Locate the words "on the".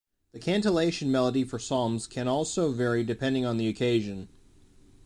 3.45-3.67